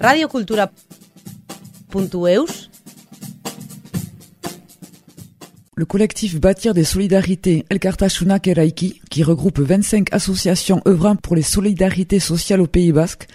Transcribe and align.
radiocultura.eus 0.00 2.70
Le 5.74 5.84
collectif 5.84 6.40
Bâtir 6.40 6.74
des 6.74 6.84
solidarités 6.84 7.64
El 7.68 7.78
Cartachuna 7.78 8.38
Keraiki, 8.38 9.00
qui 9.10 9.22
regroupe 9.22 9.60
25 9.60 10.12
associations 10.12 10.82
œuvrant 10.86 11.16
pour 11.16 11.36
les 11.36 11.42
solidarités 11.42 12.20
sociales 12.20 12.60
au 12.60 12.66
Pays 12.66 12.92
Basque, 12.92 13.26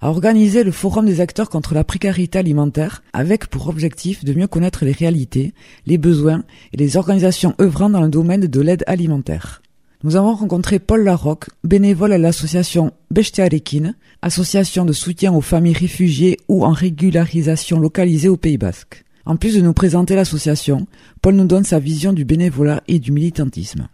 a 0.00 0.08
organisé 0.08 0.62
le 0.62 0.72
Forum 0.72 1.06
des 1.06 1.20
acteurs 1.20 1.48
contre 1.48 1.74
la 1.74 1.84
précarité 1.84 2.38
alimentaire 2.38 3.02
avec 3.12 3.46
pour 3.46 3.68
objectif 3.68 4.24
de 4.24 4.34
mieux 4.34 4.46
connaître 4.46 4.84
les 4.84 4.92
réalités, 4.92 5.54
les 5.86 5.98
besoins 5.98 6.44
et 6.72 6.76
les 6.76 6.96
organisations 6.96 7.54
œuvrant 7.60 7.90
dans 7.90 8.02
le 8.02 8.08
domaine 8.08 8.46
de 8.46 8.60
l'aide 8.60 8.84
alimentaire. 8.86 9.62
Nous 10.02 10.16
avons 10.16 10.34
rencontré 10.34 10.78
Paul 10.78 11.04
Larocque, 11.04 11.50
bénévole 11.62 12.14
à 12.14 12.18
l'association 12.18 12.94
Bestiarekin, 13.10 13.92
association 14.22 14.86
de 14.86 14.94
soutien 14.94 15.30
aux 15.34 15.42
familles 15.42 15.74
réfugiées 15.74 16.38
ou 16.48 16.64
en 16.64 16.72
régularisation 16.72 17.78
localisée 17.78 18.30
au 18.30 18.38
Pays 18.38 18.56
Basque. 18.56 19.04
En 19.26 19.36
plus 19.36 19.56
de 19.56 19.60
nous 19.60 19.74
présenter 19.74 20.14
l'association, 20.14 20.86
Paul 21.20 21.34
nous 21.34 21.44
donne 21.44 21.64
sa 21.64 21.78
vision 21.78 22.14
du 22.14 22.24
bénévolat 22.24 22.82
et 22.88 22.98
du 22.98 23.12
militantisme. 23.12 23.88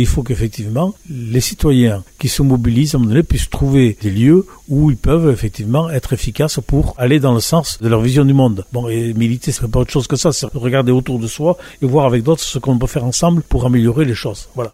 Il 0.00 0.06
faut 0.06 0.22
qu'effectivement 0.22 0.94
les 1.08 1.40
citoyens 1.40 2.02
qui 2.18 2.28
se 2.28 2.42
mobilisent 2.42 2.94
à 2.94 2.98
un 2.98 3.22
puissent 3.22 3.50
trouver 3.50 3.96
des 4.00 4.10
lieux 4.10 4.46
où 4.68 4.90
ils 4.90 4.96
peuvent 4.96 5.30
effectivement 5.30 5.90
être 5.90 6.12
efficaces 6.12 6.58
pour 6.66 6.94
aller 6.98 7.20
dans 7.20 7.32
le 7.32 7.40
sens 7.40 7.78
de 7.80 7.88
leur 7.88 8.00
vision 8.00 8.24
du 8.24 8.34
monde. 8.34 8.64
Bon, 8.72 8.88
et 8.88 9.12
militer, 9.14 9.52
c'est 9.52 9.66
pas 9.68 9.80
autre 9.80 9.92
chose 9.92 10.06
que 10.06 10.16
ça, 10.16 10.32
c'est 10.32 10.46
regarder 10.52 10.92
autour 10.92 11.18
de 11.18 11.26
soi 11.26 11.56
et 11.80 11.86
voir 11.86 12.06
avec 12.06 12.22
d'autres 12.22 12.42
ce 12.42 12.58
qu'on 12.58 12.78
peut 12.78 12.86
faire 12.86 13.04
ensemble 13.04 13.42
pour 13.42 13.66
améliorer 13.66 14.04
les 14.04 14.14
choses. 14.14 14.48
Voilà. 14.54 14.72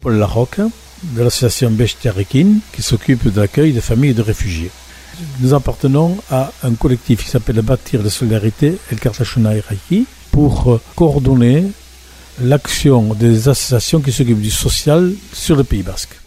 Paul 0.00 0.18
Larocque, 0.18 0.60
de 1.02 1.22
l'association 1.22 1.72
qui 2.72 2.82
s'occupe 2.82 3.28
de 3.28 3.80
familles 3.80 4.14
de 4.14 4.22
réfugiés. 4.22 4.70
Nous 5.40 5.54
appartenons 5.54 6.16
à 6.30 6.52
un 6.62 6.74
collectif 6.74 7.24
qui 7.24 7.30
s'appelle 7.30 7.60
Bâtir 7.62 8.02
de 8.02 8.08
solidarité 8.08 8.76
El 8.90 8.98
Cartachuna 8.98 9.50
Raiki 9.50 10.06
pour 10.30 10.72
euh, 10.72 10.80
coordonner 10.94 11.64
l'action 12.42 13.14
des 13.14 13.48
associations 13.48 14.00
qui 14.00 14.12
s'occupent 14.12 14.40
du 14.40 14.50
social 14.50 15.12
sur 15.32 15.56
le 15.56 15.64
Pays 15.64 15.82
Basque. 15.82 16.25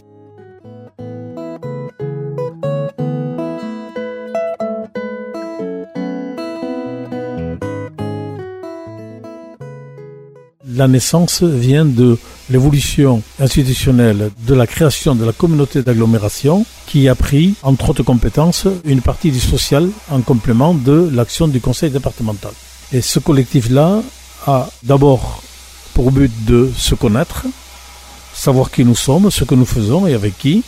La 10.72 10.86
naissance 10.86 11.42
vient 11.42 11.84
de 11.84 12.16
l'évolution 12.48 13.22
institutionnelle 13.40 14.30
de 14.46 14.54
la 14.54 14.66
création 14.66 15.14
de 15.14 15.24
la 15.24 15.32
communauté 15.32 15.82
d'agglomération 15.82 16.64
qui 16.86 17.08
a 17.08 17.14
pris, 17.14 17.54
entre 17.62 17.90
autres 17.90 18.04
compétences, 18.04 18.66
une 18.84 19.00
partie 19.00 19.32
du 19.32 19.40
social 19.40 19.88
en 20.10 20.20
complément 20.20 20.74
de 20.74 21.10
l'action 21.12 21.48
du 21.48 21.60
conseil 21.60 21.90
départemental. 21.90 22.52
Et 22.92 23.00
ce 23.00 23.18
collectif-là 23.18 24.02
a 24.46 24.68
d'abord 24.82 25.42
pour 25.94 26.12
but 26.12 26.32
de 26.44 26.70
se 26.76 26.94
connaître, 26.94 27.46
savoir 28.32 28.70
qui 28.70 28.84
nous 28.84 28.96
sommes, 28.96 29.30
ce 29.30 29.44
que 29.44 29.56
nous 29.56 29.66
faisons 29.66 30.06
et 30.06 30.14
avec 30.14 30.38
qui, 30.38 30.62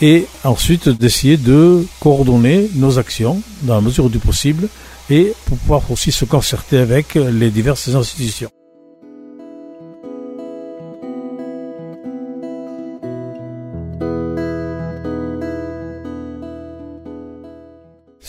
et 0.00 0.26
ensuite 0.44 0.88
d'essayer 0.88 1.36
de 1.36 1.84
coordonner 2.00 2.70
nos 2.74 2.98
actions 2.98 3.42
dans 3.62 3.74
la 3.74 3.80
mesure 3.80 4.08
du 4.08 4.18
possible 4.18 4.68
et 5.10 5.32
pour 5.46 5.58
pouvoir 5.58 5.90
aussi 5.90 6.12
se 6.12 6.24
concerter 6.24 6.78
avec 6.78 7.14
les 7.14 7.50
diverses 7.50 7.88
institutions. 7.88 8.50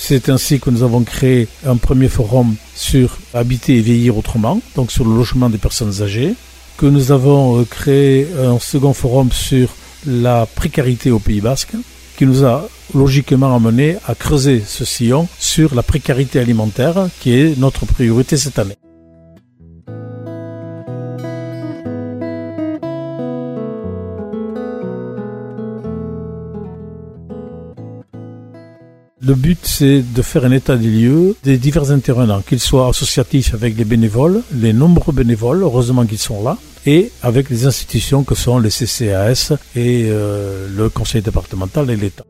C'est 0.06 0.28
ainsi 0.28 0.60
que 0.60 0.70
nous 0.70 0.84
avons 0.84 1.04
créé 1.04 1.48
un 1.66 1.78
premier 1.78 2.10
forum 2.10 2.56
sur 2.76 3.20
habiter 3.34 3.78
et 3.78 3.80
vieillir 3.80 4.18
autrement, 4.18 4.60
donc 4.76 4.92
sur 4.92 5.06
le 5.06 5.16
logement 5.16 5.50
des 5.50 5.58
personnes 5.58 6.02
âgées, 6.02 6.34
que 6.76 6.86
nous 6.86 7.14
avons 7.14 7.62
euh, 7.62 7.64
créé 7.64 8.28
un 8.38 8.60
second 8.60 8.92
forum 8.92 9.32
sur 9.32 9.70
la 10.06 10.46
précarité 10.46 11.10
au 11.10 11.20
Pays 11.20 11.40
Basque, 11.40 11.76
qui 12.18 12.26
nous 12.26 12.44
a 12.44 12.68
logiquement 12.94 13.56
amené 13.56 13.96
à 14.06 14.14
creuser 14.14 14.62
ce 14.68 14.84
sillon 14.84 15.30
sur 15.40 15.74
la 15.74 15.84
précarité 15.84 16.38
alimentaire, 16.38 17.08
qui 17.22 17.40
est 17.40 17.58
notre 17.58 17.86
priorité 17.86 18.36
cette 18.36 18.60
année. 18.60 18.76
Le 29.26 29.36
but, 29.36 29.60
c'est 29.64 30.02
de 30.02 30.22
faire 30.22 30.44
un 30.44 30.52
état 30.52 30.76
des 30.76 30.90
lieux 30.90 31.38
des 31.44 31.58
divers 31.58 31.92
intervenants, 31.92 32.42
qu'ils 32.42 32.60
soient 32.60 32.90
associatifs 32.90 33.54
avec 33.54 33.78
les 33.78 33.86
bénévoles, 33.86 34.42
les 34.52 34.74
nombreux 34.74 35.14
bénévoles, 35.14 35.64
heureusement 35.64 36.06
qu'ils 36.06 36.18
sont 36.18 36.44
là, 36.44 36.58
et 36.86 37.10
avec 37.22 37.50
les 37.50 37.66
institutions 37.66 38.26
que 38.26 38.36
sont 38.36 38.60
les 38.60 38.70
CCAS 38.70 39.54
et 39.78 40.10
euh, 40.10 40.68
le 40.76 40.90
conseil 40.90 41.22
départemental 41.22 41.90
et 41.90 41.96
l'État. 41.96 42.26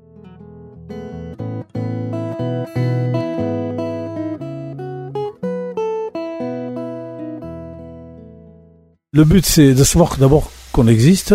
Le 9.14 9.24
but, 9.24 9.48
c'est 9.48 9.74
de 9.74 9.84
savoir 9.84 10.18
d'abord 10.18 10.52
qu'on 10.72 10.88
existe, 10.88 11.34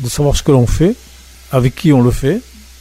de 0.00 0.08
savoir 0.08 0.34
ce 0.34 0.42
que 0.42 0.50
l'on 0.50 0.66
fait, 0.66 0.96
avec 1.52 1.76
qui 1.76 1.92
on 1.92 2.02
le 2.02 2.10
fait 2.10 2.40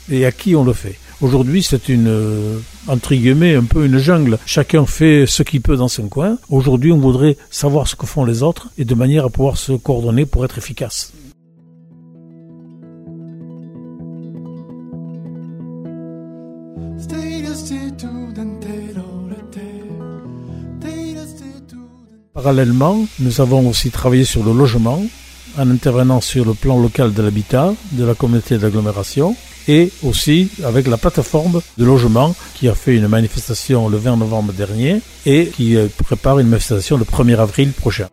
et 0.10 0.26
à 0.26 0.32
qui 0.32 0.56
on 0.56 0.64
le 0.64 0.74
fait. 0.74 0.98
Aujourd'hui, 1.20 1.64
c'est 1.64 1.90
une, 1.90 2.08
euh, 2.08 2.60
entre 2.88 3.16
guillemets, 3.16 3.56
un 3.56 3.64
peu 3.64 3.86
une 3.88 3.98
jungle. 3.98 4.38
Chacun 4.46 4.86
fait 4.86 5.26
ce 5.26 5.42
qu'il 5.42 5.62
peut 5.62 5.76
dans 5.76 5.88
son 5.88 6.10
coin. 6.10 6.38
Aujourd'hui, 6.50 6.92
on 6.92 7.00
voudrait 7.00 7.38
savoir 7.50 7.88
ce 7.88 7.96
que 7.96 8.06
font 8.06 8.24
les 8.24 8.44
autres 8.44 8.70
et 8.78 8.86
de 8.86 8.94
manière 8.94 9.26
à 9.26 9.30
pouvoir 9.30 9.58
se 9.58 9.74
coordonner 9.74 10.28
pour 10.28 10.46
être 10.46 10.60
efficace. 10.60 11.14
Parallèlement, 22.36 23.08
nous 23.20 23.42
avons 23.42 23.68
aussi 23.68 23.90
travaillé 23.90 24.24
sur 24.24 24.44
le 24.44 24.54
logement 24.54 25.02
en 25.58 25.72
intervenant 25.72 26.22
sur 26.22 26.46
le 26.46 26.54
plan 26.54 26.80
local 26.80 27.12
de 27.12 27.24
l'habitat, 27.24 27.74
de 27.94 28.06
la 28.06 28.14
communauté 28.14 28.60
d'agglomération 28.60 29.36
et 29.68 29.92
aussi 30.04 30.50
avec 30.64 30.88
la 30.88 30.98
plateforme 30.98 31.62
de 31.78 31.86
logement 31.86 32.36
qui 32.56 32.68
a 32.68 32.76
fait 32.76 32.96
une 32.96 33.08
manifestation 33.08 33.90
le 33.90 33.98
20 33.98 34.18
novembre 34.18 34.54
dernier 34.54 35.02
et 35.26 35.48
qui 35.48 35.76
euh, 35.76 35.88
prépare 36.06 36.40
une 36.40 36.48
manifestation 36.48 36.98
le 36.98 37.06
1er 37.06 37.38
avril 37.38 37.72
prochain. 37.72 38.08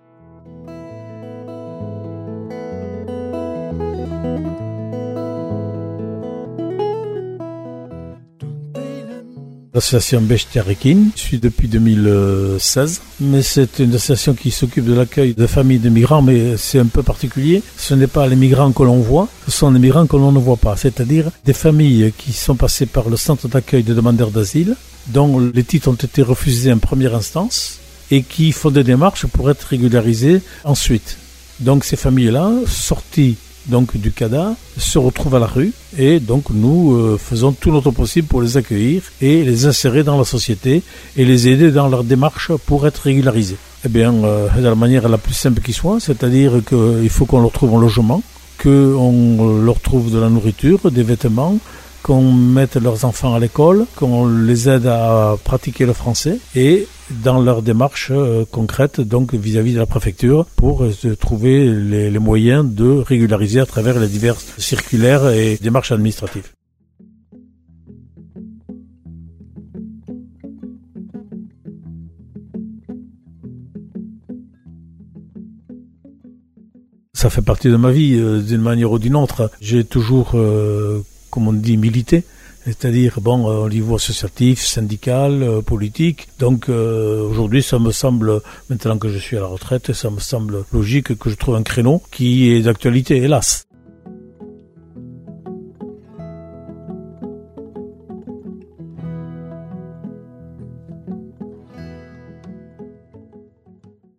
L'association 9.74 10.20
Bechtiarekin, 10.20 11.08
je 11.16 11.20
suis 11.20 11.38
depuis 11.38 11.66
2016, 11.66 13.00
mais 13.22 13.42
c'est 13.42 13.80
une 13.80 13.92
association 13.92 14.34
qui 14.34 14.52
s'occupe 14.52 14.84
de 14.84 14.94
l'accueil 14.94 15.34
de 15.34 15.48
familles 15.48 15.80
de 15.80 15.88
migrants, 15.88 16.22
mais 16.22 16.56
c'est 16.56 16.78
un 16.78 16.86
peu 16.86 17.02
particulier. 17.02 17.60
Ce 17.76 17.92
n'est 17.92 18.06
pas 18.06 18.28
les 18.28 18.36
migrants 18.36 18.70
que 18.70 18.84
l'on 18.84 19.00
voit, 19.00 19.26
ce 19.46 19.50
sont 19.50 19.72
les 19.72 19.80
migrants 19.80 20.06
que 20.06 20.14
l'on 20.14 20.30
ne 20.30 20.38
voit 20.38 20.58
pas, 20.58 20.76
c'est-à-dire 20.76 21.28
des 21.44 21.52
familles 21.52 22.12
qui 22.16 22.32
sont 22.32 22.54
passées 22.54 22.86
par 22.86 23.08
le 23.08 23.16
centre 23.16 23.48
d'accueil 23.48 23.82
de 23.82 23.94
demandeurs 23.94 24.30
d'asile, 24.30 24.76
dont 25.08 25.40
les 25.40 25.64
titres 25.64 25.88
ont 25.88 25.94
été 25.94 26.22
refusés 26.22 26.72
en 26.72 26.78
première 26.78 27.16
instance 27.16 27.80
et 28.12 28.22
qui 28.22 28.52
font 28.52 28.70
des 28.70 28.84
démarches 28.84 29.26
pour 29.26 29.50
être 29.50 29.64
régularisées 29.64 30.40
ensuite. 30.62 31.16
Donc 31.58 31.82
ces 31.82 31.96
familles-là, 31.96 32.52
sorties 32.68 33.36
donc 33.66 33.96
du 33.96 34.12
CADA 34.12 34.54
se 34.76 34.98
retrouvent 34.98 35.34
à 35.36 35.38
la 35.38 35.46
rue 35.46 35.72
et 35.96 36.20
donc 36.20 36.50
nous 36.50 36.94
euh, 36.94 37.18
faisons 37.18 37.52
tout 37.52 37.70
notre 37.70 37.90
possible 37.90 38.28
pour 38.28 38.42
les 38.42 38.56
accueillir 38.56 39.02
et 39.20 39.42
les 39.42 39.66
insérer 39.66 40.02
dans 40.02 40.18
la 40.18 40.24
société 40.24 40.82
et 41.16 41.24
les 41.24 41.48
aider 41.48 41.70
dans 41.70 41.88
leur 41.88 42.04
démarche 42.04 42.52
pour 42.66 42.86
être 42.86 42.98
régularisés. 42.98 43.56
Eh 43.84 43.88
bien, 43.88 44.14
euh, 44.24 44.48
de 44.56 44.62
la 44.62 44.74
manière 44.74 45.08
la 45.08 45.18
plus 45.18 45.34
simple 45.34 45.60
qui 45.60 45.72
soit, 45.72 46.00
c'est-à-dire 46.00 46.62
qu'il 46.66 47.10
faut 47.10 47.26
qu'on 47.26 47.40
leur 47.40 47.52
trouve 47.52 47.74
un 47.74 47.80
logement, 47.80 48.22
qu'on 48.62 49.60
leur 49.62 49.80
trouve 49.80 50.12
de 50.12 50.18
la 50.18 50.28
nourriture, 50.28 50.90
des 50.90 51.02
vêtements, 51.02 51.58
qu'on 52.02 52.32
mette 52.32 52.76
leurs 52.76 53.04
enfants 53.04 53.34
à 53.34 53.38
l'école, 53.38 53.86
qu'on 53.96 54.26
les 54.26 54.68
aide 54.68 54.86
à 54.86 55.36
pratiquer 55.42 55.86
le 55.86 55.94
français 55.94 56.38
et 56.54 56.86
dans 57.10 57.40
leur 57.40 57.62
démarche 57.62 58.08
euh, 58.10 58.44
concrète, 58.50 59.00
donc 59.00 59.34
vis-à-vis 59.34 59.74
de 59.74 59.78
la 59.78 59.86
préfecture, 59.86 60.46
pour 60.56 60.84
euh, 60.84 61.16
trouver 61.16 61.68
les, 61.68 62.18
moyens 62.18 62.64
de 62.64 62.88
régulariser 62.88 63.60
à 63.60 63.66
travers 63.66 63.98
les 63.98 64.08
diverses 64.08 64.46
circulaires 64.58 65.28
et 65.28 65.58
démarches 65.60 65.92
administratives. 65.92 66.50
ça 77.16 77.30
fait 77.30 77.42
partie 77.42 77.68
de 77.68 77.76
ma 77.76 77.90
vie 77.90 78.16
euh, 78.18 78.42
d'une 78.42 78.60
manière 78.60 78.92
ou 78.92 78.98
d'une 78.98 79.16
autre. 79.16 79.50
J'ai 79.58 79.82
toujours, 79.84 80.36
comme 81.30 81.48
on 81.48 81.54
dit, 81.54 81.78
milité. 81.78 82.24
C'est-à-dire, 82.64 83.20
bon, 83.20 83.50
euh, 83.50 83.66
au 83.66 83.68
niveau 83.68 83.96
associatif, 83.96 84.64
syndical, 84.64 85.42
euh, 85.42 85.60
politique. 85.60 86.28
Donc, 86.38 86.70
euh, 86.70 87.20
aujourd'hui, 87.28 87.62
ça 87.62 87.78
me 87.78 87.92
semble, 87.92 88.40
maintenant 88.70 88.96
que 88.96 89.10
je 89.10 89.18
suis 89.18 89.36
à 89.36 89.40
la 89.40 89.46
retraite, 89.46 89.92
ça 89.92 90.08
me 90.08 90.18
semble 90.18 90.64
logique 90.72 91.18
que 91.18 91.28
je 91.28 91.34
trouve 91.34 91.56
un 91.56 91.62
créneau 91.62 92.02
qui 92.10 92.50
est 92.50 92.62
d'actualité, 92.62 93.16
hélas. 93.18 93.64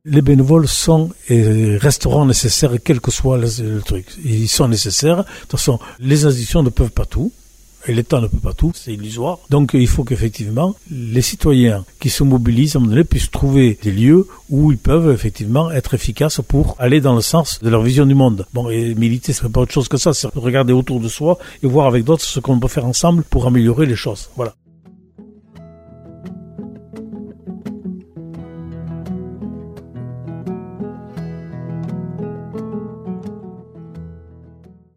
les 0.08 0.22
bénévoles 0.22 0.68
sont 0.68 1.10
et 1.28 1.78
resteront 1.78 2.26
nécessaires 2.26 2.72
quel 2.82 3.02
que 3.02 3.12
soit 3.12 3.38
le, 3.38 3.48
le 3.60 3.82
truc. 3.82 4.06
Ils 4.24 4.48
sont 4.48 4.70
nécessaires. 4.70 5.18
De 5.18 5.24
toute 5.42 5.52
façon, 5.52 5.78
les 6.00 6.26
institutions 6.26 6.64
ne 6.64 6.70
peuvent 6.70 6.92
pas 6.92 7.06
tout. 7.06 7.34
Et 7.88 7.94
l'État 7.94 8.20
ne 8.20 8.28
peut 8.28 8.40
pas 8.40 8.54
tout, 8.54 8.72
c'est 8.74 8.94
illusoire. 8.94 9.40
Donc 9.50 9.72
il 9.74 9.88
faut 9.88 10.04
qu'effectivement 10.04 10.76
les 10.90 11.22
citoyens 11.22 11.86
qui 12.00 12.10
se 12.10 12.24
mobilisent 12.24 12.76
à 12.76 12.80
un 12.80 12.82
moment 12.82 12.94
donné 12.94 13.04
puissent 13.04 13.32
trouver 13.32 13.78
des 13.82 13.92
lieux 13.92 14.28
où 14.50 14.72
ils 14.72 14.78
peuvent 14.78 15.12
effectivement 15.12 15.72
être 15.72 15.94
efficaces 15.94 16.42
pour 16.48 16.76
aller 16.80 17.02
dans 17.02 17.16
le 17.16 17.22
sens 17.22 17.60
de 17.62 17.70
leur 17.70 17.82
vision 17.82 18.06
du 18.06 18.16
monde. 18.16 18.46
Bon, 18.54 18.70
et 18.70 18.96
militer, 18.96 19.34
c'est 19.34 19.48
pas 19.50 19.62
autre 19.62 19.74
chose 19.74 19.88
que 19.88 19.98
ça, 19.98 20.14
c'est 20.14 20.28
regarder 20.36 20.74
autour 20.74 21.00
de 21.00 21.08
soi 21.08 21.38
et 21.62 21.68
voir 21.68 21.88
avec 21.88 22.04
d'autres 22.04 22.24
ce 22.24 22.40
qu'on 22.40 22.60
peut 22.60 22.68
faire 22.68 22.86
ensemble 22.86 23.24
pour 23.24 23.48
améliorer 23.48 23.86
les 23.86 23.96
choses. 23.96 24.30
Voilà. 24.36 24.56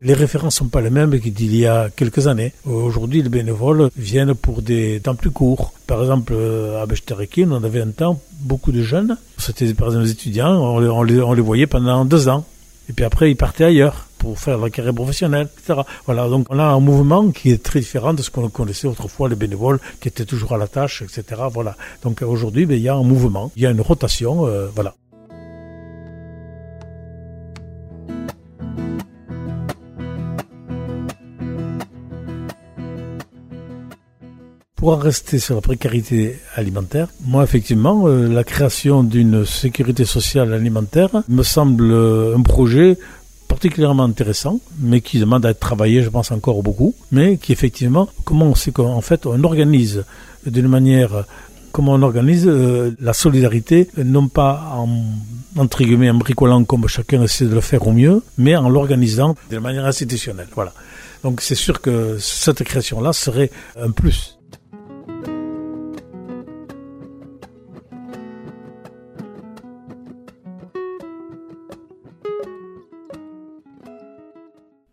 Les 0.09 0.15
références 0.15 0.55
sont 0.55 0.69
pas 0.69 0.81
les 0.81 0.89
mêmes 0.89 1.21
qu'il 1.21 1.55
y 1.55 1.67
a 1.67 1.91
quelques 1.95 2.29
années. 2.29 2.55
Aujourd'hui, 2.65 3.21
les 3.21 3.29
bénévoles 3.29 3.91
viennent 3.95 4.35
pour 4.35 4.63
des 4.63 5.01
temps 5.01 5.15
plus 5.15 5.31
courts. 5.31 5.75
Par 5.87 6.01
exemple, 6.01 6.35
à 6.81 6.87
Bechtereki, 6.87 7.45
on 7.45 7.63
avait 7.63 7.83
un 7.83 7.91
temps 7.91 8.19
beaucoup 8.41 8.73
de 8.73 8.83
jeunes. 8.83 9.19
C'était 9.37 9.75
par 9.75 9.89
exemple 9.89 10.07
des 10.07 10.13
étudiants, 10.13 10.55
on 10.55 10.79
les, 10.79 10.89
on, 10.89 11.03
les, 11.03 11.21
on 11.21 11.35
les, 11.35 11.43
voyait 11.43 11.67
pendant 11.67 12.07
deux 12.07 12.31
ans. 12.31 12.47
Et 12.89 12.95
puis 12.95 13.05
après, 13.05 13.31
ils 13.31 13.37
partaient 13.37 13.65
ailleurs 13.65 14.07
pour 14.17 14.39
faire 14.39 14.57
la 14.57 14.71
carrière 14.71 14.95
professionnelle, 14.95 15.51
etc. 15.59 15.81
Voilà, 16.07 16.27
donc 16.27 16.47
on 16.49 16.59
a 16.59 16.65
un 16.65 16.81
mouvement 16.81 17.31
qui 17.31 17.51
est 17.51 17.63
très 17.63 17.81
différent 17.81 18.15
de 18.15 18.23
ce 18.23 18.31
qu'on 18.31 18.49
connaissait 18.49 18.89
autrefois, 18.89 19.29
les 19.29 19.37
bénévoles 19.37 19.79
qui 20.01 20.09
étaient 20.09 20.25
toujours 20.25 20.55
à 20.55 20.57
la 20.57 20.69
tâche, 20.69 21.03
etc. 21.03 21.43
Voilà. 21.53 21.77
Donc 22.03 22.23
aujourd'hui, 22.23 22.65
ben, 22.65 22.79
il 22.79 22.83
y 22.83 22.89
a 22.89 22.95
un 22.95 23.03
mouvement, 23.03 23.53
il 23.57 23.63
y 23.63 23.67
a 23.67 23.71
une 23.71 23.83
rotation, 23.83 24.47
euh, 24.47 24.69
voilà. 24.75 24.95
Pour 34.79 34.93
en 34.93 34.97
rester 34.97 35.41
sur 35.41 35.57
la 35.57 35.61
précarité 35.61 36.39
alimentaire, 36.55 37.09
moi 37.27 37.43
effectivement, 37.43 38.07
euh, 38.07 38.29
la 38.29 38.45
création 38.45 39.03
d'une 39.03 39.45
sécurité 39.45 40.05
sociale 40.05 40.55
alimentaire 40.55 41.11
me 41.29 41.43
semble 41.43 41.91
euh, 41.91 42.37
un 42.37 42.43
projet 42.43 42.97
particulièrement 43.49 44.05
intéressant, 44.05 44.61
mais 44.79 45.01
qui 45.01 45.19
demande 45.19 45.45
à 45.45 45.51
être 45.51 45.59
travaillé, 45.59 46.05
je 46.05 46.11
pense 46.11 46.31
encore 46.31 46.63
beaucoup, 46.63 46.95
mais 47.11 47.39
qui 47.39 47.51
effectivement, 47.51 48.09
comment 48.25 48.55
c'est 48.55 48.71
qu'en 48.71 49.01
fait 49.01 49.27
on 49.27 49.43
organise 49.43 50.05
d'une 50.47 50.69
manière 50.69 51.25
comment 51.73 51.95
on 51.95 52.03
organise 52.03 52.47
euh, 52.47 52.95
la 53.01 53.15
solidarité, 53.15 53.89
non 53.97 54.29
pas 54.29 54.73
en, 54.77 54.89
entre 55.57 55.83
guillemets, 55.83 56.11
en 56.11 56.15
bricolant 56.15 56.63
comme 56.63 56.87
chacun 56.87 57.21
essaie 57.25 57.47
de 57.47 57.55
le 57.55 57.61
faire 57.61 57.85
au 57.89 57.93
mieux, 57.93 58.23
mais 58.37 58.55
en 58.55 58.69
l'organisant 58.69 59.35
de 59.51 59.59
manière 59.59 59.87
institutionnelle. 59.87 60.49
Voilà. 60.55 60.73
Donc 61.25 61.41
c'est 61.41 61.57
sûr 61.57 61.81
que 61.81 62.17
cette 62.21 62.63
création-là 62.63 63.13
serait 63.13 63.51
un 63.77 63.91
plus. 63.91 64.38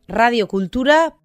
Radio 0.08 0.48
Cultura. 0.48 1.18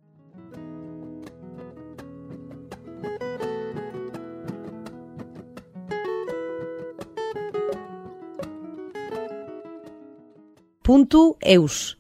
Puntu 10.83 11.37
eus. 11.41 12.00